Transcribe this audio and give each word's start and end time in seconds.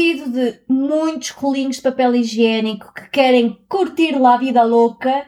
Pedido 0.00 0.30
de 0.30 0.60
muitos 0.66 1.28
rolinhos 1.28 1.76
de 1.76 1.82
papel 1.82 2.14
higiênico 2.14 2.90
que 2.94 3.10
querem 3.10 3.62
curtir 3.68 4.18
lá 4.18 4.32
a 4.32 4.38
vida 4.38 4.62
louca, 4.62 5.26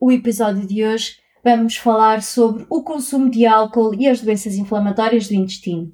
o 0.00 0.10
episódio 0.10 0.66
de 0.66 0.82
hoje 0.86 1.18
vamos 1.44 1.76
falar 1.76 2.22
sobre 2.22 2.64
o 2.70 2.82
consumo 2.82 3.28
de 3.28 3.44
álcool 3.44 3.94
e 3.94 4.08
as 4.08 4.22
doenças 4.22 4.54
inflamatórias 4.54 5.28
do 5.28 5.34
intestino. 5.34 5.92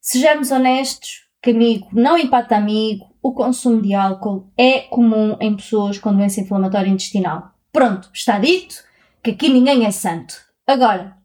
Sejamos 0.00 0.50
honestos, 0.50 1.26
que 1.42 1.50
amigo 1.50 1.88
não 1.92 2.16
empata 2.16 2.56
amigo, 2.56 3.04
o 3.22 3.34
consumo 3.34 3.82
de 3.82 3.92
álcool 3.92 4.50
é 4.56 4.80
comum 4.80 5.36
em 5.38 5.54
pessoas 5.54 5.98
com 5.98 6.16
doença 6.16 6.40
inflamatória 6.40 6.88
intestinal. 6.88 7.50
Pronto, 7.70 8.08
está 8.14 8.38
dito 8.38 8.76
que 9.22 9.32
aqui 9.32 9.50
ninguém 9.50 9.84
é 9.84 9.90
santo. 9.90 10.36
Agora, 10.66 11.17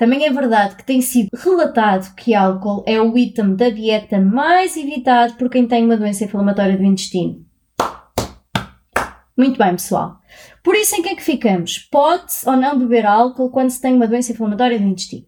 também 0.00 0.24
é 0.24 0.30
verdade 0.30 0.76
que 0.76 0.86
tem 0.86 1.02
sido 1.02 1.28
relatado 1.34 2.14
que 2.14 2.34
álcool 2.34 2.82
é 2.86 2.98
o 2.98 3.18
item 3.18 3.54
da 3.54 3.68
dieta 3.68 4.18
mais 4.18 4.74
evitado 4.74 5.34
por 5.34 5.50
quem 5.50 5.68
tem 5.68 5.84
uma 5.84 5.98
doença 5.98 6.24
inflamatória 6.24 6.74
do 6.74 6.82
intestino. 6.82 7.44
Muito 9.36 9.58
bem, 9.58 9.72
pessoal. 9.72 10.18
Por 10.64 10.74
isso, 10.74 10.96
em 10.96 11.02
que 11.02 11.10
é 11.10 11.14
que 11.14 11.22
ficamos? 11.22 11.76
Pode-se 11.76 12.48
ou 12.48 12.56
não 12.56 12.78
beber 12.78 13.04
álcool 13.04 13.50
quando 13.50 13.68
se 13.68 13.78
tem 13.78 13.92
uma 13.92 14.08
doença 14.08 14.32
inflamatória 14.32 14.78
do 14.78 14.86
intestino? 14.86 15.26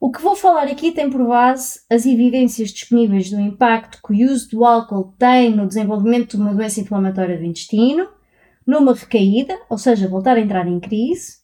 O 0.00 0.10
que 0.10 0.22
vou 0.22 0.34
falar 0.34 0.68
aqui 0.68 0.90
tem 0.90 1.10
por 1.10 1.22
base 1.28 1.80
as 1.90 2.06
evidências 2.06 2.70
disponíveis 2.70 3.28
do 3.28 3.38
impacto 3.38 4.00
que 4.02 4.14
o 4.14 4.32
uso 4.32 4.48
do 4.48 4.64
álcool 4.64 5.14
tem 5.18 5.54
no 5.54 5.66
desenvolvimento 5.66 6.38
de 6.38 6.42
uma 6.42 6.54
doença 6.54 6.80
inflamatória 6.80 7.36
do 7.36 7.44
intestino, 7.44 8.08
numa 8.66 8.94
recaída, 8.94 9.60
ou 9.68 9.76
seja, 9.76 10.08
voltar 10.08 10.38
a 10.38 10.40
entrar 10.40 10.66
em 10.66 10.80
crise, 10.80 11.41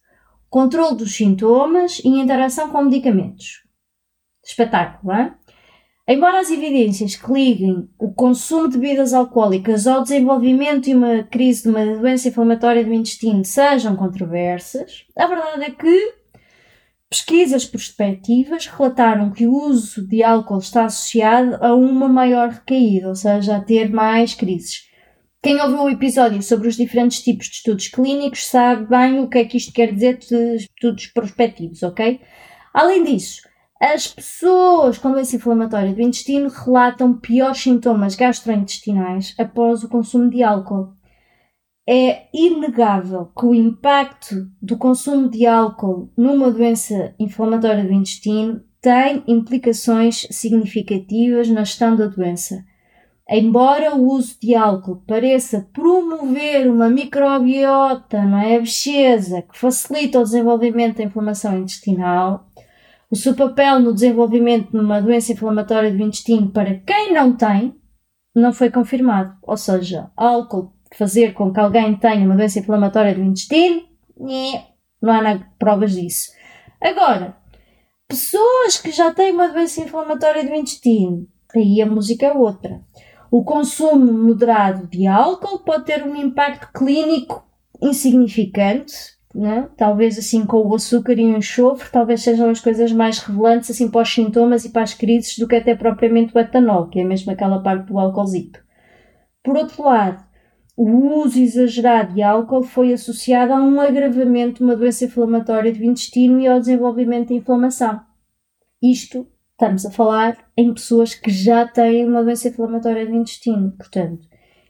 controle 0.48 0.96
dos 0.96 1.14
sintomas 1.14 2.00
e 2.04 2.08
interação 2.08 2.70
com 2.70 2.82
medicamentos. 2.82 3.62
Espetáculo, 4.44 5.12
é? 5.12 5.34
Embora 6.10 6.40
as 6.40 6.50
evidências 6.50 7.16
que 7.16 7.30
liguem 7.30 7.86
o 7.98 8.10
consumo 8.10 8.66
de 8.66 8.78
bebidas 8.78 9.12
alcoólicas 9.12 9.86
ao 9.86 10.02
desenvolvimento 10.02 10.84
de 10.84 10.94
uma 10.94 11.22
crise 11.22 11.64
de 11.64 11.68
uma 11.68 11.84
doença 11.84 12.28
inflamatória 12.28 12.82
do 12.82 12.94
intestino 12.94 13.44
sejam 13.44 13.94
controversas, 13.94 15.05
a 15.14 15.27
verdade 15.27 15.64
é 15.64 15.70
que 15.70 16.14
pesquisas 17.10 17.66
prospectivas 17.66 18.66
relataram 18.66 19.30
que 19.30 19.46
o 19.46 19.52
uso 19.52 20.06
de 20.08 20.22
álcool 20.24 20.58
está 20.58 20.86
associado 20.86 21.62
a 21.62 21.74
uma 21.74 22.08
maior 22.08 22.48
recaída, 22.48 23.08
ou 23.08 23.14
seja, 23.14 23.56
a 23.56 23.60
ter 23.60 23.90
mais 23.90 24.33
crises. 24.33 24.88
Quem 25.48 25.62
ouviu 25.62 25.84
o 25.84 25.88
episódio 25.88 26.42
sobre 26.42 26.68
os 26.68 26.77
diferentes 26.77 27.22
tipos 27.22 27.46
de 27.46 27.54
estudos 27.54 27.88
clínicos 27.88 28.46
sabe 28.48 28.84
bem 28.84 29.18
o 29.18 29.27
que 29.27 29.38
é 29.38 29.44
que 29.46 29.56
isto 29.56 29.72
quer 29.72 29.94
dizer 29.94 30.18
de 30.18 30.56
estudos 30.56 31.06
prospectivos, 31.06 31.82
ok? 31.82 32.20
Além 32.74 33.02
disso, 33.02 33.40
as 33.80 34.08
pessoas 34.08 34.98
com 34.98 35.10
doença 35.10 35.36
inflamatória 35.36 35.94
do 35.94 36.02
intestino 36.02 36.50
relatam 36.50 37.18
piores 37.18 37.62
sintomas 37.62 38.14
gastrointestinais 38.14 39.34
após 39.38 39.82
o 39.82 39.88
consumo 39.88 40.28
de 40.28 40.42
álcool. 40.42 40.92
É 41.88 42.27
inegável 42.34 43.33
que 43.34 43.46
o 43.46 43.55
impacto 43.55 44.50
do 44.61 44.77
consumo 44.77 45.30
de 45.30 45.46
álcool 45.46 46.12
numa 46.14 46.50
doença 46.50 47.14
inflamatória 47.18 47.84
do 47.84 47.92
intestino 47.94 48.62
tem 48.83 49.24
implicações 49.27 50.27
significativas 50.30 51.48
na 51.48 51.64
gestão 51.64 51.96
da 51.96 52.06
doença. 52.06 52.67
Embora 53.30 53.94
o 53.94 54.11
uso 54.11 54.36
de 54.40 54.55
álcool 54.55 55.02
pareça 55.06 55.68
promover 55.72 56.66
uma 56.66 56.89
microbiota, 56.89 58.22
não 58.22 58.39
é, 58.39 58.58
bexiesa, 58.58 59.42
que 59.42 59.58
facilita 59.58 60.18
o 60.18 60.24
desenvolvimento 60.24 60.96
da 60.96 61.05
inflamação 61.05 61.58
intestinal, 61.58 62.48
o 63.11 63.17
seu 63.17 63.34
papel 63.34 63.80
no 63.80 63.92
desenvolvimento 63.92 64.70
de 64.70 64.78
uma 64.78 65.02
doença 65.02 65.33
inflamatória 65.33 65.92
do 65.92 66.02
intestino 66.02 66.50
para 66.50 66.77
quem 66.78 67.12
não 67.12 67.36
tem 67.36 67.74
não 68.34 68.52
foi 68.52 68.70
confirmado. 68.70 69.36
Ou 69.42 69.56
seja, 69.58 70.11
álcool 70.17 70.72
fazer 70.96 71.34
com 71.34 71.52
que 71.52 71.61
alguém 71.61 71.96
tenha 71.96 72.24
uma 72.24 72.36
doença 72.36 72.61
inflamatória 72.61 73.14
do 73.14 73.22
intestino, 73.22 73.83
não 75.02 75.12
há 75.12 75.38
provas 75.58 75.92
disso. 75.92 76.33
Agora, 76.80 77.36
pessoas 78.06 78.78
que 78.80 78.90
já 78.90 79.12
têm 79.12 79.33
uma 79.33 79.48
doença 79.48 79.83
inflamatória 79.83 80.44
do 80.44 80.55
intestino, 80.55 81.27
aí 81.55 81.83
a 81.83 81.86
música 81.86 82.27
é 82.27 82.33
outra. 82.33 82.80
O 83.30 83.44
consumo 83.44 84.11
moderado 84.12 84.86
de 84.86 85.06
álcool 85.06 85.58
pode 85.58 85.84
ter 85.84 86.02
um 86.02 86.16
impacto 86.16 86.72
clínico 86.72 87.46
insignificante, 87.83 88.94
né? 89.34 89.68
talvez 89.77 90.18
assim 90.18 90.46
com 90.46 90.66
o 90.66 90.74
açúcar 90.74 91.12
e 91.12 91.27
o 91.27 91.36
enxofre, 91.36 91.90
talvez 91.92 92.22
sejam 92.22 92.48
as 92.48 92.61
coisas 92.61 92.90
mais 92.90 93.18
revelantes 93.18 93.70
assim 93.70 93.90
para 93.90 94.02
os 94.02 94.12
sintomas 94.12 94.64
e 94.64 94.70
para 94.70 94.83
as 94.83 94.94
crises 94.94 95.38
do 95.38 95.46
que 95.46 95.56
até 95.56 95.74
propriamente 95.74 96.34
o 96.34 96.40
etanol, 96.40 96.88
que 96.88 97.00
é 97.00 97.05
mesmo 97.05 97.30
aquela 97.30 97.62
parte 97.62 97.86
do 97.86 97.98
álcoolzito. 97.98 98.61
Por 99.44 99.56
outro 99.56 99.84
lado, 99.84 100.24
o 100.77 101.22
uso 101.22 101.38
exagerado 101.38 102.14
de 102.14 102.22
álcool 102.22 102.62
foi 102.62 102.92
associado 102.92 103.52
a 103.52 103.56
um 103.56 103.80
agravamento 103.80 104.58
de 104.58 104.64
uma 104.64 104.77
doença 104.77 105.05
inflamatória 105.05 105.72
do 105.72 105.84
intestino 105.84 106.40
e 106.40 106.46
ao 106.46 106.61
desenvolvimento 106.61 107.28
de 107.28 107.34
inflamação. 107.34 108.00
Isto 108.83 109.27
estamos 109.58 109.85
a 109.85 109.91
falar 109.91 110.39
em 110.57 110.73
pessoas 110.73 111.17
que 111.17 111.33
já 111.33 111.67
têm 111.67 112.07
uma 112.07 112.23
doença 112.23 112.46
inflamatória 112.46 113.05
do 113.05 113.17
intestino. 113.17 113.73
Portanto, 113.73 114.20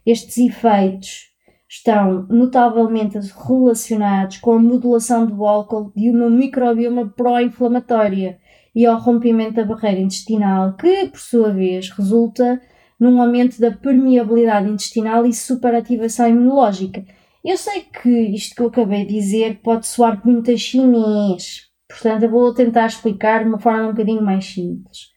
estes 0.05 0.39
efeitos 0.39 1.29
estão 1.69 2.27
notavelmente 2.31 3.19
relacionados 3.47 4.39
com 4.39 4.53
a 4.53 4.59
modulação 4.59 5.27
do 5.27 5.45
álcool 5.45 5.93
de 5.95 6.09
uma 6.11 6.31
microbioma 6.31 7.07
pró-inflamatória 7.07 8.39
e 8.75 8.87
ao 8.87 8.99
rompimento 8.99 9.57
da 9.57 9.65
barreira 9.65 10.01
intestinal, 10.01 10.73
que, 10.75 11.09
por 11.09 11.21
sua 11.21 11.53
vez, 11.53 11.91
resulta 11.91 12.59
num 12.99 13.21
aumento 13.21 13.61
da 13.61 13.71
permeabilidade 13.71 14.71
intestinal 14.71 15.27
e 15.27 15.35
superativação 15.35 16.29
imunológica. 16.29 17.05
Eu 17.45 17.59
sei 17.59 17.83
que 17.83 18.09
isto 18.09 18.55
que 18.57 18.63
eu 18.63 18.69
acabei 18.69 19.05
de 19.05 19.13
dizer 19.13 19.61
pode 19.63 19.87
soar 19.87 20.25
muito 20.25 20.57
chinês, 20.57 21.68
portanto 21.89 22.23
eu 22.25 22.31
vou 22.31 22.53
tentar 22.53 22.87
explicar 22.87 23.43
de 23.43 23.49
uma 23.49 23.59
forma 23.59 23.89
um 23.89 23.91
bocadinho 23.93 24.23
mais 24.23 24.45
simples. 24.45 25.09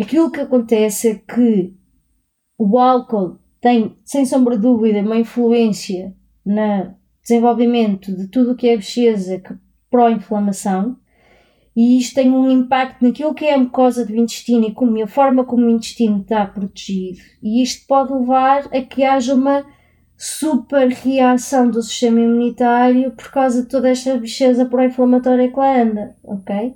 Aquilo 0.00 0.30
que 0.30 0.40
acontece 0.40 1.08
é 1.08 1.14
que 1.14 1.74
o 2.58 2.78
álcool 2.78 3.38
tem, 3.60 3.98
sem 4.04 4.24
sombra 4.24 4.56
de 4.56 4.62
dúvida, 4.62 5.00
uma 5.00 5.18
influência 5.18 6.14
no 6.44 6.94
desenvolvimento 7.22 8.14
de 8.14 8.28
tudo 8.28 8.52
o 8.52 8.56
que 8.56 8.68
é 8.68 8.76
bexiga 8.76 9.60
pró-inflamação 9.90 10.96
e 11.76 11.98
isto 11.98 12.14
tem 12.14 12.30
um 12.30 12.50
impacto 12.50 13.04
naquilo 13.04 13.34
que 13.34 13.44
é 13.44 13.52
a 13.52 13.58
mucosa 13.58 14.06
do 14.06 14.16
intestino 14.16 14.66
e 14.66 14.72
como 14.72 15.02
a 15.02 15.06
forma 15.06 15.44
como 15.44 15.66
o 15.66 15.70
intestino 15.70 16.22
está 16.22 16.46
protegido. 16.46 17.18
E 17.42 17.62
isto 17.62 17.86
pode 17.86 18.14
levar 18.14 18.66
a 18.74 18.80
que 18.80 19.04
haja 19.04 19.34
uma 19.34 19.62
super 20.16 20.88
reação 20.88 21.70
do 21.70 21.82
sistema 21.82 22.20
imunitário 22.20 23.12
por 23.12 23.30
causa 23.30 23.62
de 23.62 23.68
toda 23.68 23.88
esta 23.88 24.16
bicheza 24.16 24.64
pró-inflamatória 24.64 25.50
que 25.50 25.58
lá 25.58 25.80
anda, 25.80 26.16
ok? 26.24 26.74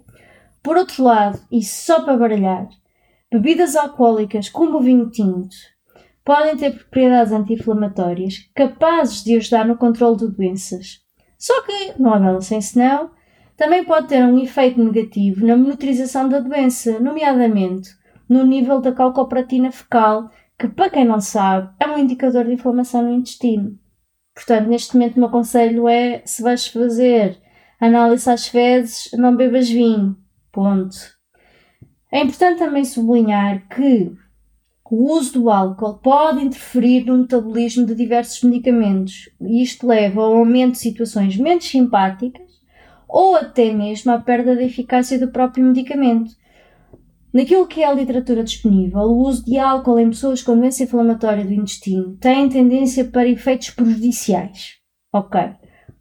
Por 0.62 0.76
outro 0.76 1.02
lado, 1.04 1.40
e 1.50 1.62
só 1.62 2.02
para 2.02 2.16
baralhar, 2.16 2.68
bebidas 3.30 3.76
alcoólicas 3.76 4.48
como 4.48 4.78
o 4.78 4.82
vinho 4.82 5.10
tinto 5.10 5.56
podem 6.24 6.56
ter 6.56 6.72
propriedades 6.72 7.32
anti-inflamatórias 7.32 8.50
capazes 8.54 9.24
de 9.24 9.36
ajudar 9.36 9.66
no 9.66 9.76
controle 9.76 10.18
de 10.18 10.28
doenças. 10.28 11.00
Só 11.38 11.62
que, 11.62 11.94
não 11.98 12.40
sem 12.40 12.60
senão, 12.60 13.10
também 13.56 13.84
pode 13.84 14.08
ter 14.08 14.22
um 14.22 14.38
efeito 14.38 14.82
negativo 14.82 15.46
na 15.46 15.56
monitorização 15.56 16.28
da 16.28 16.40
doença, 16.40 17.00
nomeadamente 17.00 17.90
no 18.28 18.44
nível 18.44 18.80
da 18.80 18.92
calcopratina 18.92 19.72
fecal, 19.72 20.30
que, 20.60 20.68
para 20.68 20.90
quem 20.90 21.06
não 21.06 21.22
sabe, 21.22 21.74
é 21.80 21.86
um 21.86 21.96
indicador 21.96 22.44
de 22.44 22.52
inflamação 22.52 23.02
no 23.02 23.14
intestino. 23.14 23.78
Portanto, 24.34 24.68
neste 24.68 24.94
momento, 24.94 25.16
o 25.16 25.20
meu 25.20 25.30
conselho 25.30 25.88
é: 25.88 26.22
se 26.26 26.42
vais 26.42 26.66
fazer 26.66 27.40
análise 27.80 28.28
às 28.28 28.46
fezes, 28.46 29.10
não 29.14 29.34
bebas 29.34 29.70
vinho. 29.70 30.16
Ponto. 30.52 30.96
É 32.12 32.22
importante 32.22 32.58
também 32.58 32.84
sublinhar 32.84 33.66
que 33.68 34.12
o 34.90 35.12
uso 35.12 35.34
do 35.34 35.50
álcool 35.50 35.98
pode 35.98 36.44
interferir 36.44 37.06
no 37.06 37.18
metabolismo 37.18 37.86
de 37.86 37.94
diversos 37.94 38.42
medicamentos 38.42 39.30
e 39.40 39.62
isto 39.62 39.86
leva 39.86 40.20
ao 40.20 40.34
aumento 40.34 40.72
de 40.72 40.78
situações 40.78 41.36
menos 41.36 41.64
simpáticas 41.64 42.50
ou 43.08 43.36
até 43.36 43.72
mesmo 43.72 44.10
à 44.10 44.18
perda 44.18 44.56
da 44.56 44.64
eficácia 44.64 45.18
do 45.18 45.30
próprio 45.30 45.64
medicamento. 45.64 46.32
Naquilo 47.32 47.66
que 47.66 47.82
é 47.82 47.86
a 47.86 47.94
literatura 47.94 48.42
disponível, 48.42 49.00
o 49.00 49.18
uso 49.18 49.44
de 49.44 49.56
álcool 49.56 50.00
em 50.00 50.10
pessoas 50.10 50.42
com 50.42 50.58
doença 50.58 50.82
inflamatória 50.82 51.44
do 51.44 51.52
intestino 51.52 52.16
tem 52.16 52.48
tendência 52.48 53.04
para 53.04 53.28
efeitos 53.28 53.70
prejudiciais. 53.70 54.74
Ok. 55.12 55.40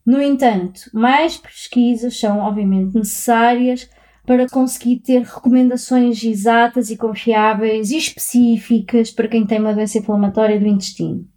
No 0.06 0.20
entanto, 0.20 0.82
mais 0.92 1.38
pesquisas 1.38 2.20
são 2.20 2.40
obviamente 2.40 2.96
necessárias 2.96 3.88
para 4.26 4.48
conseguir 4.48 5.00
ter 5.00 5.22
recomendações 5.22 6.24
exatas 6.24 6.90
e 6.90 6.98
confiáveis 6.98 7.92
e 7.92 7.98
específicas 7.98 9.12
para 9.12 9.28
quem 9.28 9.46
tem 9.46 9.60
uma 9.60 9.74
doença 9.74 10.00
inflamatória 10.00 10.60
do 10.60 10.68
intestino. 10.68 11.28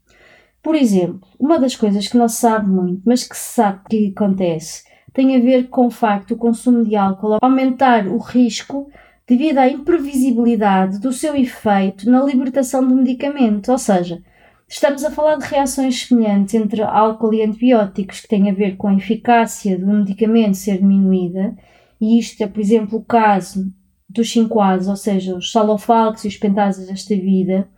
Por 0.62 0.74
exemplo, 0.74 1.20
uma 1.38 1.58
das 1.58 1.76
coisas 1.76 2.08
que 2.08 2.16
não 2.16 2.28
se 2.28 2.36
sabe 2.36 2.68
muito, 2.68 3.02
mas 3.04 3.24
que 3.24 3.36
se 3.36 3.54
sabe 3.54 3.80
que 3.90 4.14
acontece, 4.16 4.84
tem 5.12 5.36
a 5.36 5.40
ver 5.40 5.68
com 5.68 5.86
o 5.86 5.90
facto 5.90 6.30
do 6.30 6.36
consumo 6.36 6.84
de 6.84 6.96
álcool 6.96 7.38
aumentar 7.42 8.06
o 8.06 8.18
risco 8.18 8.88
devido 9.26 9.58
à 9.58 9.69
imprevisibilidade 9.69 10.98
do 10.98 11.12
seu 11.12 11.34
efeito 11.36 12.10
na 12.10 12.22
libertação 12.22 12.86
do 12.86 12.94
medicamento, 12.94 13.70
ou 13.70 13.78
seja, 13.78 14.22
estamos 14.69 15.04
a 15.04 15.10
falar 15.10 15.36
de 15.36 15.46
reações 15.46 16.06
semelhantes 16.06 16.54
entre 16.54 16.82
álcool 16.82 17.34
e 17.34 17.42
antibióticos 17.42 18.20
que 18.20 18.28
têm 18.28 18.50
a 18.50 18.54
ver 18.54 18.76
com 18.76 18.88
a 18.88 18.94
eficácia 18.94 19.78
do 19.78 19.86
medicamento 19.86 20.56
ser 20.56 20.78
diminuída, 20.78 21.54
e 22.00 22.19
isto 22.19 22.42
é, 22.42 22.46
por 22.46 22.60
exemplo, 22.60 22.98
o 22.98 23.04
caso 23.04 23.72
dos 24.08 24.28
5-As, 24.34 24.88
ou 24.88 24.96
seja, 24.96 25.36
os 25.36 25.52
salofalcos 25.52 26.25
e 26.25 26.28
os 26.28 26.36
pentasas 26.36 26.86
desta 26.86 27.14
vida, 27.14 27.68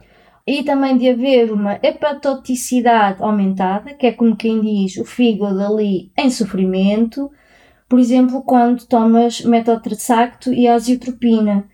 e 0.47 0.62
também 0.62 0.97
de 0.97 1.08
haver 1.08 1.52
uma 1.52 1.79
hepatoticidade 1.82 3.23
aumentada, 3.23 3.94
que 3.94 4.06
é 4.06 4.12
como 4.12 4.37
quem 4.37 4.61
diz 4.61 4.97
o 4.97 5.05
fígado 5.05 5.61
ali 5.61 6.12
em 6.19 6.29
sofrimento, 6.29 7.31
por 7.89 7.99
exemplo, 7.99 8.43
quando 8.43 8.87
tomas 8.87 9.41
metotrexato 9.43 10.53
e 10.53 10.67
aziotropina. 10.67 11.69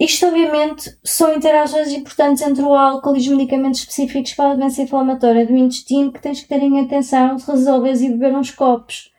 Isto, 0.00 0.26
obviamente, 0.26 0.96
são 1.02 1.34
interações 1.34 1.92
importantes 1.92 2.42
entre 2.42 2.62
o 2.62 2.72
álcool 2.74 3.16
e 3.16 3.18
os 3.18 3.28
medicamentos 3.28 3.80
específicos 3.80 4.32
para 4.34 4.52
a 4.52 4.54
doença 4.54 4.82
inflamatória 4.82 5.44
do 5.44 5.56
intestino 5.56 6.12
que 6.12 6.22
tens 6.22 6.40
que 6.40 6.48
ter 6.48 6.62
em 6.62 6.80
atenção 6.80 7.38
se 7.38 7.50
resolves 7.50 8.00
e 8.00 8.08
beber 8.10 8.36
uns 8.36 8.52
copos. 8.52 9.10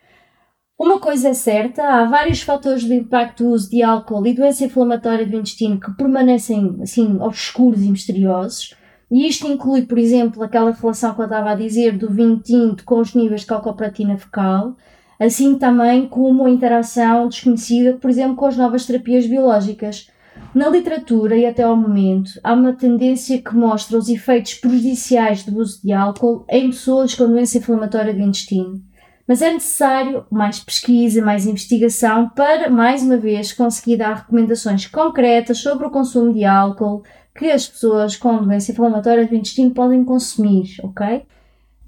Uma 0.80 0.98
coisa 0.98 1.28
é 1.28 1.34
certa, 1.34 1.84
há 1.84 2.06
vários 2.06 2.42
fatores 2.42 2.84
de 2.84 2.96
impacto 2.96 3.44
do 3.44 3.50
uso 3.50 3.70
de 3.70 3.84
álcool 3.84 4.26
e 4.26 4.34
doença 4.34 4.64
inflamatória 4.64 5.26
do 5.26 5.36
intestino 5.36 5.78
que 5.78 5.92
permanecem 5.92 6.78
assim 6.82 7.18
obscuros 7.20 7.84
e 7.84 7.92
misteriosos. 7.92 8.74
E 9.12 9.28
isto 9.28 9.46
inclui, 9.46 9.82
por 9.82 9.98
exemplo, 9.98 10.42
aquela 10.42 10.72
relação 10.72 11.14
que 11.14 11.20
eu 11.20 11.26
estava 11.26 11.52
a 11.52 11.56
dizer 11.56 11.98
do 11.98 12.10
vinho 12.10 12.40
tinto 12.40 12.86
com 12.86 13.00
os 13.02 13.14
níveis 13.14 13.42
de 13.42 13.48
calcopratina 13.48 14.18
fecal, 14.18 14.78
assim 15.19 15.56
também 15.56 16.07
como 16.07 16.45
a 16.45 16.50
interação 16.50 17.27
desconhecida, 17.27 17.94
por 17.94 18.10
exemplo, 18.10 18.36
com 18.36 18.45
as 18.45 18.57
novas 18.57 18.86
terapias 18.86 19.27
biológicas. 19.27 20.10
Na 20.56 20.69
literatura 20.69 21.36
e 21.36 21.45
até 21.45 21.63
ao 21.63 21.75
momento, 21.75 22.31
há 22.44 22.54
uma 22.54 22.74
tendência 22.74 23.42
que 23.42 23.56
mostra 23.56 23.98
os 23.98 24.07
efeitos 24.07 24.56
prejudiciais 24.56 25.44
do 25.44 25.60
uso 25.60 25.81
de 25.83 25.92
álcool 25.92 26.45
em 26.50 26.69
pessoas 26.69 27.13
com 27.13 27.27
doença 27.27 27.57
inflamatória 27.57 28.13
do 28.13 28.21
intestino. 28.21 28.81
Mas 29.27 29.44
é 29.44 29.54
necessário 29.54 30.25
mais 30.31 30.60
pesquisa, 30.60 31.22
mais 31.22 31.45
investigação 31.45 32.30
para, 32.30 32.68
mais 32.68 33.04
uma 33.04 33.18
vez, 33.18 33.54
conseguir 33.54 33.98
dar 33.98 34.15
recomendações 34.15 34.88
concretas 34.88 35.60
sobre 35.60 35.86
o 35.86 35.92
consumo 35.92 36.33
de 36.33 36.45
álcool 36.45 37.04
que 37.38 37.51
as 37.51 37.68
pessoas 37.68 38.15
com 38.18 38.38
doença 38.38 38.72
inflamatória 38.72 39.27
do 39.27 39.36
intestino 39.36 39.72
podem 39.72 40.04
consumir, 40.04 40.77
ok? 40.83 41.24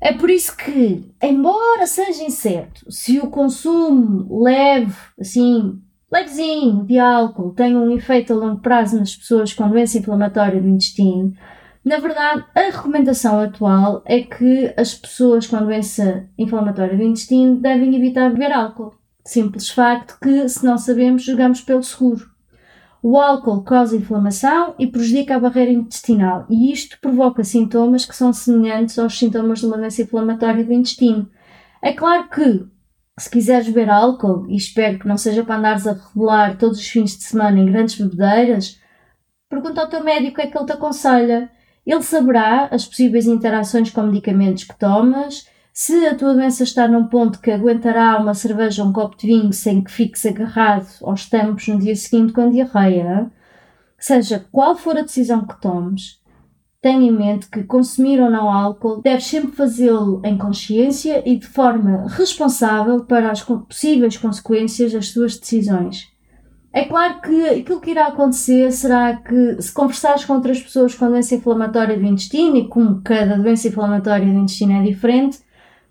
É 0.02 0.14
por 0.14 0.32
isso 0.32 0.58
que, 0.58 1.14
embora 1.22 1.86
seja 1.86 2.24
incerto 2.24 2.92
se 2.92 3.20
o 3.20 3.30
consumo 3.30 4.44
leve, 4.44 4.98
assim, 5.20 5.80
levezinho 6.12 6.84
de 6.86 6.98
álcool 6.98 7.54
tem 7.54 7.78
um 7.78 7.96
efeito 7.96 8.34
a 8.34 8.36
longo 8.36 8.62
prazo 8.62 8.98
nas 8.98 9.16
pessoas 9.16 9.54
com 9.54 9.70
doença 9.70 10.00
inflamatória 10.00 10.60
do 10.60 10.68
intestino, 10.68 11.34
na 11.86 11.98
verdade, 11.98 12.46
a 12.56 12.62
recomendação 12.62 13.40
atual 13.40 14.02
é 14.06 14.22
que 14.22 14.74
as 14.76 14.94
pessoas 14.94 15.46
com 15.46 15.58
doença 15.58 16.28
inflamatória 16.38 16.98
do 16.98 17.04
intestino 17.04 17.60
devem 17.60 17.96
evitar 17.96 18.32
beber 18.32 18.52
álcool. 18.52 18.96
Simples 19.26 19.70
facto 19.70 20.18
que, 20.20 20.50
se 20.50 20.66
não 20.66 20.78
sabemos, 20.78 21.24
jogamos 21.24 21.62
pelo 21.62 21.84
seguro. 21.84 22.30
O 23.04 23.20
álcool 23.20 23.64
causa 23.64 23.96
inflamação 23.96 24.76
e 24.78 24.86
prejudica 24.86 25.36
a 25.36 25.40
barreira 25.40 25.72
intestinal, 25.72 26.46
e 26.50 26.72
isto 26.72 27.00
provoca 27.00 27.44
sintomas 27.44 28.06
que 28.06 28.16
são 28.16 28.32
semelhantes 28.32 29.00
aos 29.00 29.18
sintomas 29.18 29.60
de 29.60 29.66
uma 29.66 29.78
doença 29.78 30.04
inflamatória 30.04 30.64
do 30.64 30.74
intestino. 30.74 31.30
É 31.82 31.94
claro 31.94 32.30
que, 32.30 32.66
se 33.18 33.30
quiseres 33.30 33.68
beber 33.68 33.90
álcool, 33.90 34.46
e 34.48 34.56
espero 34.56 35.00
que 35.00 35.08
não 35.08 35.18
seja 35.18 35.44
para 35.44 35.58
andares 35.58 35.88
a 35.88 35.94
regular 35.94 36.58
todos 36.58 36.80
os 36.80 36.88
fins 36.88 37.18
de 37.18 37.24
semana 37.24 37.60
em 37.60 37.66
grandes 37.66 37.98
bebedeiras, 37.98 38.80
pergunta 39.50 39.82
ao 39.82 39.90
teu 39.90 40.04
médico 40.04 40.34
o 40.34 40.36
que 40.36 40.42
é 40.42 40.48
que 40.48 40.58
ele 40.58 40.66
te 40.66 40.74
aconselha 40.74 41.50
ele 41.86 42.04
saberá 42.04 42.66
as 42.72 42.86
possíveis 42.86 43.26
interações 43.26 43.90
com 43.90 44.04
medicamentos 44.04 44.64
que 44.64 44.78
tomas, 44.78 45.48
se 45.84 46.06
a 46.06 46.14
tua 46.14 46.36
doença 46.36 46.64
está 46.64 46.88
num 46.88 47.08
ponto 47.08 47.42
que 47.42 47.50
aguentará 47.50 48.16
uma 48.20 48.36
cerveja 48.36 48.84
ou 48.84 48.90
um 48.90 48.94
copo 48.94 49.18
de 49.18 49.26
vinho 49.26 49.52
sem 49.52 49.84
que 49.84 49.90
fiques 49.90 50.24
agarrado 50.28 50.86
aos 51.02 51.28
tampos 51.28 51.68
no 51.68 51.80
dia 51.80 51.96
seguinte 51.96 52.34
com 52.34 52.52
diarreia, 52.52 53.32
seja 53.98 54.46
qual 54.52 54.76
for 54.76 54.96
a 54.96 55.02
decisão 55.02 55.44
que 55.44 55.60
tomes, 55.60 56.20
tenha 56.80 57.08
em 57.08 57.12
mente 57.12 57.50
que 57.50 57.64
consumir 57.64 58.22
ou 58.22 58.30
não 58.30 58.48
álcool 58.48 59.02
deves 59.02 59.26
sempre 59.26 59.54
fazê-lo 59.54 60.22
em 60.24 60.38
consciência 60.38 61.28
e 61.28 61.36
de 61.40 61.48
forma 61.48 62.06
responsável 62.10 63.04
para 63.04 63.32
as 63.32 63.42
possíveis 63.42 64.16
consequências 64.18 64.94
das 64.94 65.12
tuas 65.12 65.36
decisões. 65.36 66.12
É 66.72 66.86
claro 66.86 67.22
que 67.22 67.44
aquilo 67.48 67.82
que 67.82 67.90
irá 67.90 68.06
acontecer 68.06 68.72
será 68.72 69.16
que, 69.16 69.60
se 69.60 69.74
conversares 69.74 70.26
com 70.26 70.34
outras 70.34 70.62
pessoas 70.62 70.94
com 70.94 71.08
doença 71.08 71.34
inflamatória 71.34 71.98
do 71.98 72.06
intestino, 72.06 72.56
e 72.56 72.68
como 72.68 73.02
cada 73.02 73.36
doença 73.36 73.68
inflamatória 73.68 74.28
do 74.28 74.38
intestino 74.38 74.74
é 74.74 74.84
diferente, 74.84 75.40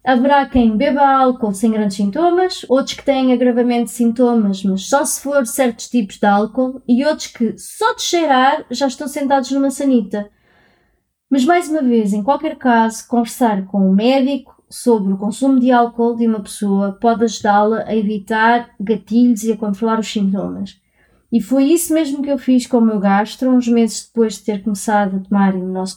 haverá 0.05 0.47
quem 0.47 0.77
beba 0.77 1.07
álcool 1.07 1.53
sem 1.53 1.71
grandes 1.71 1.97
sintomas, 1.97 2.65
outros 2.69 2.95
que 2.95 3.05
têm 3.05 3.33
agravamento 3.33 3.85
de 3.85 3.91
sintomas, 3.91 4.63
mas 4.65 4.89
só 4.89 5.05
se 5.05 5.21
for 5.21 5.47
certos 5.47 5.89
tipos 5.89 6.19
de 6.19 6.27
álcool, 6.27 6.83
e 6.89 7.05
outros 7.05 7.29
que, 7.29 7.57
só 7.59 7.95
de 7.95 8.03
cheirar, 8.03 8.65
já 8.71 8.87
estão 8.87 9.07
sentados 9.07 9.51
numa 9.51 9.71
sanita. 9.71 10.31
Mas, 11.31 11.45
mais 11.45 11.69
uma 11.69 11.83
vez, 11.83 12.13
em 12.13 12.23
qualquer 12.23 12.57
caso, 12.57 13.07
conversar 13.07 13.67
com 13.67 13.89
o 13.89 13.95
médico 13.95 14.61
sobre 14.69 15.13
o 15.13 15.19
consumo 15.19 15.61
de 15.61 15.71
álcool 15.71 16.17
de 16.17 16.27
uma 16.27 16.41
pessoa 16.41 16.93
pode 16.93 17.25
ajudá-la 17.25 17.85
a 17.87 17.95
evitar 17.95 18.71
gatilhos 18.81 19.43
e 19.45 19.53
a 19.53 19.57
controlar 19.57 19.99
os 19.99 20.11
sintomas. 20.11 20.81
E 21.33 21.41
foi 21.41 21.65
isso 21.65 21.95
mesmo 21.95 22.23
que 22.23 22.31
eu 22.31 22.39
fiz 22.39 22.67
com 22.67 22.79
o 22.79 22.85
meu 22.85 22.99
gastro, 22.99 23.51
uns 23.51 23.69
meses 23.69 24.07
depois 24.07 24.35
de 24.35 24.45
ter 24.45 24.63
começado 24.63 25.17
a 25.17 25.21
tomar 25.21 25.55
o 25.55 25.67
nosso 25.67 25.97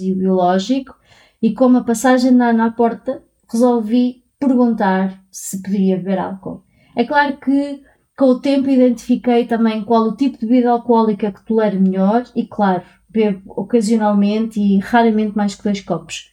e 0.00 0.12
o 0.12 0.16
biológico, 0.16 0.96
e 1.40 1.52
com 1.52 1.66
uma 1.66 1.84
passagem 1.84 2.32
na, 2.32 2.52
na 2.52 2.70
porta, 2.70 3.22
resolvi 3.52 4.24
perguntar 4.38 5.22
se 5.30 5.62
poderia 5.62 5.96
beber 5.96 6.18
álcool. 6.18 6.64
É 6.96 7.04
claro 7.04 7.36
que 7.38 7.82
com 8.16 8.26
o 8.26 8.40
tempo 8.40 8.68
identifiquei 8.68 9.46
também 9.46 9.84
qual 9.84 10.04
o 10.04 10.16
tipo 10.16 10.38
de 10.38 10.46
bebida 10.46 10.70
alcoólica 10.70 11.32
que 11.32 11.44
tolero 11.44 11.80
melhor 11.80 12.24
e, 12.36 12.46
claro, 12.46 12.82
bebo 13.08 13.52
ocasionalmente 13.56 14.60
e 14.60 14.78
raramente 14.78 15.36
mais 15.36 15.54
que 15.54 15.62
dois 15.62 15.80
copos. 15.80 16.30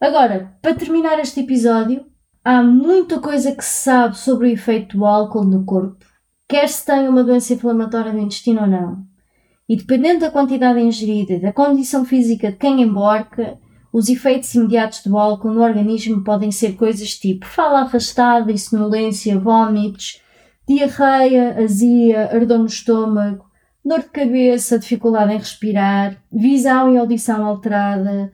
Agora, 0.00 0.56
para 0.60 0.74
terminar 0.74 1.18
este 1.20 1.40
episódio, 1.40 2.04
há 2.44 2.62
muita 2.62 3.20
coisa 3.20 3.54
que 3.54 3.64
se 3.64 3.84
sabe 3.84 4.18
sobre 4.18 4.48
o 4.48 4.52
efeito 4.52 4.96
do 4.96 5.06
álcool 5.06 5.44
no 5.44 5.64
corpo, 5.64 6.04
quer 6.48 6.68
se 6.68 6.84
tenha 6.84 7.08
uma 7.08 7.24
doença 7.24 7.54
inflamatória 7.54 8.12
do 8.12 8.18
intestino 8.18 8.62
ou 8.62 8.66
não. 8.66 9.04
E 9.68 9.76
dependendo 9.76 10.20
da 10.20 10.30
quantidade 10.30 10.80
ingerida 10.80 11.34
e 11.34 11.40
da 11.40 11.52
condição 11.52 12.04
física 12.04 12.50
de 12.50 12.58
quem 12.58 12.82
embarca, 12.82 13.58
os 13.92 14.08
efeitos 14.08 14.54
imediatos 14.54 15.04
do 15.04 15.18
álcool 15.18 15.52
no 15.52 15.62
organismo 15.62 16.24
podem 16.24 16.50
ser 16.50 16.76
coisas 16.76 17.18
tipo 17.18 17.44
fala 17.44 17.80
arrastada, 17.80 18.50
insonolência, 18.50 19.38
vômitos, 19.38 20.22
diarreia, 20.66 21.62
azia, 21.62 22.30
ardor 22.32 22.58
no 22.58 22.66
estômago, 22.66 23.44
dor 23.84 24.00
de 24.00 24.08
cabeça, 24.08 24.78
dificuldade 24.78 25.34
em 25.34 25.38
respirar, 25.38 26.16
visão 26.32 26.94
e 26.94 26.96
audição 26.96 27.44
alterada, 27.44 28.32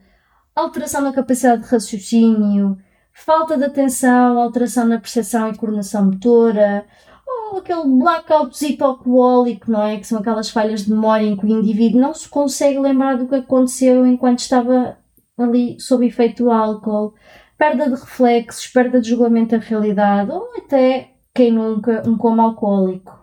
alteração 0.55 1.01
na 1.01 1.11
capacidade 1.11 1.63
de 1.63 1.69
raciocínio, 1.69 2.77
falta 3.11 3.57
de 3.57 3.65
atenção, 3.65 4.39
alteração 4.39 4.87
na 4.87 4.99
percepção 4.99 5.49
e 5.49 5.57
coordenação 5.57 6.05
motora, 6.05 6.85
ou 7.27 7.59
aquele 7.59 7.83
blackout 7.83 8.65
hipoalcoólico, 8.65 9.71
não 9.71 9.83
é? 9.83 9.97
Que 9.97 10.07
são 10.07 10.19
aquelas 10.19 10.49
falhas 10.49 10.85
de 10.85 10.91
memória 10.91 11.25
em 11.25 11.35
que 11.35 11.45
o 11.45 11.49
indivíduo 11.49 11.99
não 11.99 12.13
se 12.13 12.29
consegue 12.29 12.79
lembrar 12.79 13.17
do 13.17 13.27
que 13.27 13.35
aconteceu 13.35 14.05
enquanto 14.05 14.39
estava 14.39 14.97
ali 15.43 15.79
sob 15.79 16.05
efeito 16.05 16.43
do 16.43 16.51
álcool, 16.51 17.13
perda 17.57 17.85
de 17.85 17.91
reflexos, 17.99 18.67
perda 18.67 19.01
de 19.01 19.09
julgamento 19.09 19.57
da 19.57 19.63
realidade, 19.63 20.31
ou 20.31 20.49
até, 20.57 21.11
quem 21.33 21.51
nunca, 21.51 22.03
um 22.07 22.17
coma 22.17 22.43
alcoólico. 22.43 23.17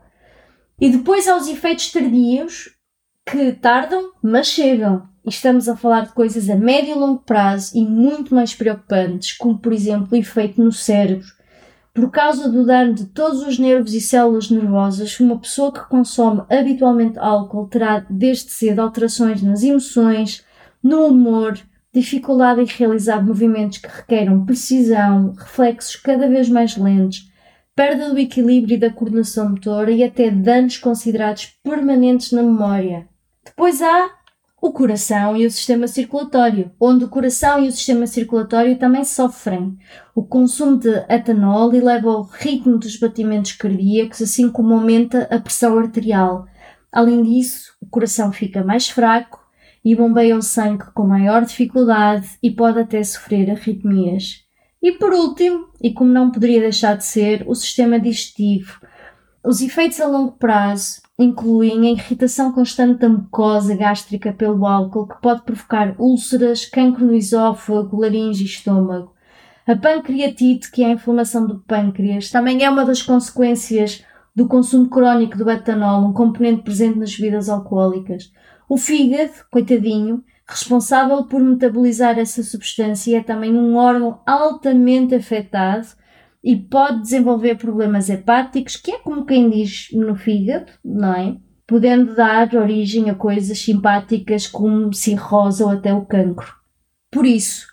E 0.81 0.91
depois 0.91 1.27
há 1.27 1.37
os 1.37 1.49
efeitos 1.49 1.91
tardios 1.91 2.77
que 3.25 3.53
tardam, 3.53 4.13
mas 4.23 4.47
chegam. 4.47 5.09
E 5.25 5.31
estamos 5.31 5.69
a 5.69 5.77
falar 5.77 6.03
de 6.03 6.13
coisas 6.13 6.49
a 6.49 6.55
médio 6.55 6.95
e 6.95 6.99
longo 6.99 7.23
prazo 7.23 7.77
e 7.77 7.85
muito 7.85 8.35
mais 8.35 8.55
preocupantes, 8.55 9.33
como 9.33 9.59
por 9.59 9.73
exemplo 9.73 10.09
o 10.13 10.17
efeito 10.17 10.63
no 10.63 10.71
cérebro. 10.71 11.27
por 11.97 12.11
causa 12.11 12.51
do 12.51 12.67
dano 12.67 12.93
de 12.93 13.07
todos 13.07 13.43
os 13.43 13.59
nervos 13.59 13.95
e 13.95 14.03
células 14.03 14.51
nervosas, 14.51 15.19
uma 15.19 15.39
pessoa 15.39 15.73
que 15.73 15.89
consome 15.89 16.43
habitualmente 16.51 17.19
álcool 17.19 17.69
terá 17.69 18.05
desde 18.11 18.51
cedo 18.51 18.81
alterações 18.81 19.43
nas 19.43 19.63
emoções, 19.63 20.45
no 20.83 21.07
humor, 21.07 21.59
dificuldade 22.00 22.61
em 22.61 22.67
realizar 22.67 23.25
movimentos 23.25 23.79
que 23.79 23.88
requeram 23.88 24.45
precisão, 24.45 25.33
reflexos 25.33 25.97
cada 25.97 26.29
vez 26.29 26.49
mais 26.49 26.76
lentos, 26.76 27.31
perda 27.75 28.11
do 28.11 28.19
equilíbrio 28.19 28.75
e 28.75 28.79
da 28.79 28.91
coordenação 28.91 29.49
motora 29.49 29.91
e 29.91 30.05
até 30.05 30.31
danos 30.31 30.76
considerados 30.76 31.47
permanentes 31.65 32.33
na 32.33 32.43
memória. 32.43 33.09
Depois 33.45 33.81
há 33.81 34.11
o 34.61 34.73
coração 34.73 35.37
e 35.37 35.47
o 35.47 35.50
sistema 35.50 35.87
circulatório, 35.87 36.71
onde 36.79 37.05
o 37.05 37.09
coração 37.09 37.65
e 37.65 37.69
o 37.69 37.73
sistema 37.73 38.07
circulatório 38.07 38.76
também 38.79 39.05
sofrem. 39.05 39.79
O 40.15 40.23
consumo 40.23 40.76
de 40.76 40.91
etanol 41.09 41.73
eleva 41.73 42.11
o 42.11 42.23
ritmo 42.23 42.76
dos 42.76 42.97
batimentos 42.99 43.53
cardíacos, 43.53 44.21
assim 44.21 44.50
como 44.50 44.75
aumenta 44.75 45.29
a 45.31 45.38
pressão 45.38 45.79
arterial. 45.79 46.47
Além 46.93 47.23
disso, 47.23 47.73
o 47.81 47.87
coração 47.87 48.33
fica 48.33 48.65
mais 48.65 48.88
fraco 48.88 49.46
e 49.87 49.95
bombeia 49.95 50.37
o 50.37 50.43
sangue 50.43 50.90
com 50.93 51.07
maior 51.07 51.45
dificuldade 51.45 52.31
e 52.43 52.50
pode 52.50 52.81
até 52.81 53.00
sofrer 53.05 53.49
arritmias. 53.49 54.45
E 54.83 54.90
por 54.90 55.12
último, 55.12 55.69
e 55.81 55.93
como 55.93 56.11
não 56.11 56.33
poderia 56.33 56.59
deixar 56.59 56.97
de 56.97 57.05
ser, 57.05 57.45
o 57.47 57.55
sistema 57.55 58.00
digestivo. 58.00 58.81
Os 59.45 59.62
efeitos 59.62 60.00
a 60.00 60.09
longo 60.09 60.33
prazo 60.33 61.02
incluem 61.16 61.87
a 61.87 61.93
irritação 61.93 62.50
constante 62.50 62.99
da 62.99 63.09
mucosa 63.09 63.76
gástrica 63.76 64.33
pelo 64.33 64.66
álcool, 64.66 65.07
que 65.07 65.23
pode 65.23 65.43
provocar 65.45 65.95
úlceras, 66.00 66.66
cancro 66.66 67.07
no 67.07 67.14
esófago, 67.14 68.00
laringe 68.00 68.43
e 68.43 68.47
estômago. 68.47 69.14
A 69.69 69.76
pancreatite, 69.76 70.69
que 70.69 70.83
é 70.83 70.87
a 70.87 70.95
inflamação 70.95 71.47
do 71.47 71.61
pâncreas, 71.61 72.28
também 72.28 72.64
é 72.64 72.69
uma 72.69 72.85
das 72.85 73.02
consequências 73.02 74.05
do 74.35 74.49
consumo 74.49 74.88
crónico 74.88 75.38
do 75.38 75.49
etanol, 75.49 76.05
um 76.05 76.12
componente 76.12 76.62
presente 76.62 76.99
nas 76.99 77.16
bebidas 77.16 77.49
alcoólicas. 77.49 78.33
O 78.69 78.77
fígado, 78.77 79.33
coitadinho, 79.51 80.25
responsável 80.49 81.25
por 81.25 81.41
metabolizar 81.41 82.19
essa 82.19 82.43
substância, 82.43 83.19
é 83.19 83.23
também 83.23 83.53
um 83.53 83.77
órgão 83.77 84.21
altamente 84.27 85.15
afetado 85.15 85.87
e 86.43 86.57
pode 86.57 87.03
desenvolver 87.03 87.57
problemas 87.57 88.09
hepáticos, 88.09 88.77
que 88.77 88.93
é 88.93 88.99
como 88.99 89.27
quem 89.27 89.51
diz 89.51 89.89
no 89.93 90.15
fígado, 90.15 90.71
não 90.85 91.15
é? 91.15 91.37
Podendo 91.67 92.15
dar 92.15 92.55
origem 92.55 93.11
a 93.11 93.15
coisas 93.15 93.59
simpáticas 93.59 94.47
como 94.47 94.93
cirrose 94.93 95.63
ou 95.63 95.71
até 95.71 95.93
o 95.93 96.07
cancro. 96.07 96.55
Por 97.11 97.27
isso, 97.27 97.67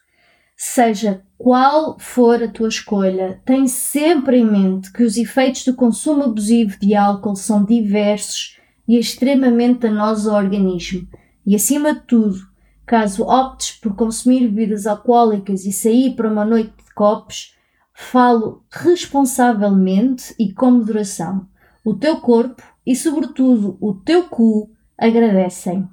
seja 0.56 1.22
qual 1.38 2.00
for 2.00 2.42
a 2.42 2.48
tua 2.48 2.70
escolha, 2.70 3.42
tem 3.46 3.68
sempre 3.68 4.38
em 4.38 4.46
mente 4.50 4.92
que 4.92 5.04
os 5.04 5.18
efeitos 5.18 5.66
do 5.66 5.76
consumo 5.76 6.24
abusivo 6.24 6.80
de 6.80 6.96
álcool 6.96 7.36
são 7.36 7.64
diversos 7.64 8.58
e 8.88 8.98
extremamente 8.98 9.82
danosos 9.82 10.28
ao 10.28 10.38
organismo. 10.38 11.08
E 11.46 11.56
acima 11.56 11.94
de 11.94 12.02
tudo, 12.02 12.38
caso 12.86 13.24
optes 13.24 13.72
por 13.72 13.96
consumir 13.96 14.48
bebidas 14.48 14.88
alcoólicas 14.88 15.66
e 15.66 15.72
sair 15.72 16.16
para 16.16 16.30
uma 16.30 16.46
noite 16.46 16.74
de 16.78 16.94
copos, 16.94 17.54
Falo 17.94 18.66
responsavelmente 18.72 20.36
e 20.40 20.52
com 20.52 20.72
moderação. 20.72 21.48
O 21.86 21.94
teu 21.94 22.20
corpo 22.20 22.63
e, 22.86 22.96
sobretudo, 22.96 23.78
o 23.80 23.94
teu 23.94 24.28
cu 24.28 24.72
agradecem. 24.98 25.88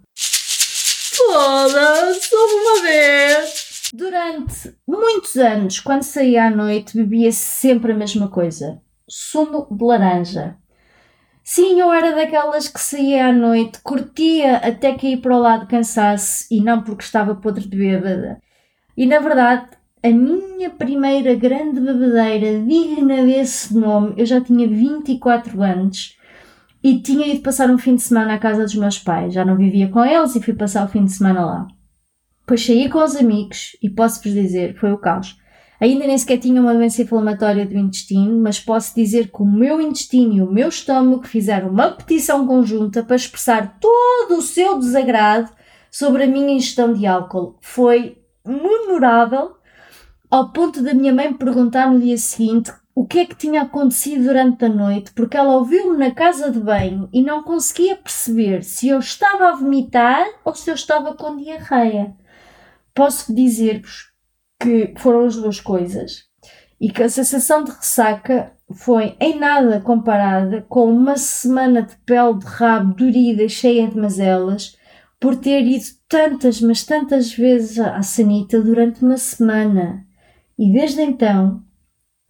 Foda-se, 1.14 2.34
uma 2.34 2.82
vez! 2.82 3.90
Durante 3.92 4.74
muitos 4.86 5.36
anos, 5.36 5.80
quando 5.80 6.02
saía 6.04 6.46
à 6.46 6.50
noite, 6.50 6.96
bebia 6.96 7.32
sempre 7.32 7.92
a 7.92 7.96
mesma 7.96 8.28
coisa: 8.28 8.80
sumo 9.08 9.66
de 9.70 9.84
laranja. 9.84 10.56
Sim, 11.52 11.80
eu 11.80 11.92
era 11.92 12.14
daquelas 12.14 12.68
que 12.68 12.78
saía 12.80 13.26
à 13.26 13.32
noite, 13.32 13.80
curtia 13.82 14.58
até 14.58 14.94
que 14.94 15.08
ir 15.08 15.16
para 15.16 15.34
o 15.34 15.40
lado 15.40 15.66
cansasse 15.66 16.46
e 16.48 16.60
não 16.60 16.80
porque 16.80 17.02
estava 17.02 17.34
podre 17.34 17.68
de 17.68 17.76
bêbada. 17.76 18.40
E 18.96 19.04
na 19.04 19.18
verdade, 19.18 19.66
a 20.00 20.10
minha 20.10 20.70
primeira 20.70 21.34
grande 21.34 21.80
bebedeira 21.80 22.62
digna 22.64 23.26
desse 23.26 23.76
nome, 23.76 24.14
eu 24.16 24.24
já 24.24 24.40
tinha 24.40 24.68
24 24.68 25.60
anos 25.60 26.16
e 26.84 27.00
tinha 27.00 27.26
ido 27.26 27.42
passar 27.42 27.68
um 27.68 27.78
fim 27.78 27.96
de 27.96 28.02
semana 28.02 28.34
à 28.34 28.38
casa 28.38 28.62
dos 28.62 28.76
meus 28.76 29.00
pais. 29.00 29.34
Já 29.34 29.44
não 29.44 29.56
vivia 29.56 29.88
com 29.88 30.04
eles 30.04 30.36
e 30.36 30.40
fui 30.40 30.54
passar 30.54 30.84
o 30.84 30.88
fim 30.88 31.04
de 31.04 31.10
semana 31.10 31.44
lá. 31.44 31.66
Depois 32.42 32.64
saí 32.64 32.88
com 32.88 33.02
os 33.02 33.16
amigos 33.16 33.76
e 33.82 33.90
posso-vos 33.90 34.32
dizer, 34.32 34.76
foi 34.78 34.92
o 34.92 34.98
caos. 34.98 35.36
Ainda 35.80 36.06
nem 36.06 36.18
sequer 36.18 36.38
tinha 36.38 36.60
uma 36.60 36.74
doença 36.74 37.00
inflamatória 37.00 37.64
do 37.64 37.78
intestino, 37.78 38.38
mas 38.38 38.60
posso 38.60 38.94
dizer 38.94 39.30
que 39.30 39.40
o 39.40 39.46
meu 39.46 39.80
intestino 39.80 40.34
e 40.34 40.42
o 40.42 40.52
meu 40.52 40.68
estômago 40.68 41.26
fizeram 41.26 41.70
uma 41.70 41.90
petição 41.90 42.46
conjunta 42.46 43.02
para 43.02 43.16
expressar 43.16 43.78
todo 43.80 44.36
o 44.36 44.42
seu 44.42 44.78
desagrado 44.78 45.50
sobre 45.90 46.24
a 46.24 46.26
minha 46.26 46.52
ingestão 46.52 46.92
de 46.92 47.06
álcool. 47.06 47.56
Foi 47.62 48.18
memorável 48.46 49.56
ao 50.30 50.52
ponto 50.52 50.82
da 50.82 50.92
minha 50.92 51.14
mãe 51.14 51.32
perguntar 51.32 51.90
no 51.90 51.98
dia 51.98 52.18
seguinte 52.18 52.70
o 52.94 53.06
que 53.06 53.20
é 53.20 53.24
que 53.24 53.34
tinha 53.34 53.62
acontecido 53.62 54.24
durante 54.24 54.66
a 54.66 54.68
noite, 54.68 55.12
porque 55.12 55.34
ela 55.34 55.56
ouviu-me 55.56 55.96
na 55.96 56.10
casa 56.10 56.50
de 56.50 56.60
banho 56.60 57.08
e 57.10 57.22
não 57.22 57.42
conseguia 57.42 57.96
perceber 57.96 58.62
se 58.62 58.88
eu 58.88 58.98
estava 58.98 59.48
a 59.48 59.54
vomitar 59.54 60.26
ou 60.44 60.54
se 60.54 60.70
eu 60.70 60.74
estava 60.74 61.14
com 61.14 61.38
diarreia. 61.38 62.14
Posso 62.94 63.34
dizer-vos 63.34 64.09
que 64.60 64.94
foram 64.98 65.24
as 65.24 65.36
duas 65.36 65.58
coisas 65.58 66.24
e 66.80 66.90
que 66.90 67.02
a 67.02 67.08
sensação 67.08 67.64
de 67.64 67.70
ressaca 67.70 68.52
foi 68.72 69.16
em 69.18 69.38
nada 69.38 69.80
comparada 69.80 70.64
com 70.68 70.92
uma 70.92 71.16
semana 71.16 71.82
de 71.82 71.96
pele 72.06 72.38
de 72.38 72.46
rabo 72.46 72.94
dorida 72.94 73.48
cheia 73.48 73.88
de 73.88 73.96
mazelas 73.96 74.76
por 75.18 75.36
ter 75.36 75.62
ido 75.62 75.84
tantas, 76.08 76.60
mas 76.60 76.84
tantas 76.84 77.32
vezes 77.32 77.78
à 77.78 78.00
sanita 78.02 78.60
durante 78.60 79.04
uma 79.04 79.18
semana. 79.18 80.06
E 80.58 80.72
desde 80.72 81.02
então 81.02 81.62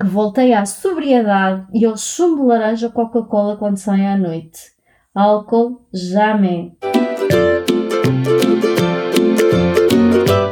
que 0.00 0.06
voltei 0.06 0.54
à 0.54 0.64
sobriedade 0.64 1.66
e 1.72 1.84
ao 1.84 1.96
sumo 1.96 2.42
de 2.42 2.48
laranja 2.48 2.88
Coca-Cola 2.88 3.56
quando 3.56 3.76
saio 3.76 4.08
à 4.08 4.16
noite. 4.16 4.60
Álcool, 5.14 5.86
jamais. 5.92 6.72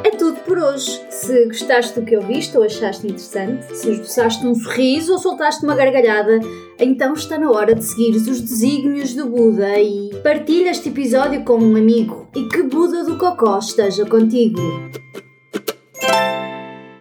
É 0.05 0.11
tudo 0.11 0.39
por 0.41 0.59
hoje. 0.59 1.08
Se 1.29 1.45
gostaste 1.45 2.01
do 2.01 2.07
que 2.07 2.17
eu 2.17 2.23
viste 2.23 2.57
ou 2.57 2.65
achaste 2.65 3.07
interessante, 3.07 3.77
se 3.77 3.91
esboçaste 3.91 4.47
um 4.47 4.55
sorriso 4.55 5.13
ou 5.13 5.19
soltaste 5.19 5.63
uma 5.63 5.77
gargalhada, 5.77 6.41
então 6.81 7.13
está 7.13 7.39
na 7.39 7.51
hora 7.51 7.75
de 7.75 7.85
seguires 7.85 8.27
os 8.27 8.41
desígnios 8.41 9.13
do 9.13 9.27
Buda 9.27 9.79
e 9.79 10.09
partilha 10.23 10.71
este 10.71 10.89
episódio 10.89 11.45
com 11.45 11.59
um 11.59 11.77
amigo 11.77 12.27
e 12.35 12.45
que 12.49 12.63
Buda 12.63 13.05
do 13.05 13.19
Cocó 13.19 13.59
esteja 13.59 14.07
contigo. 14.07 14.59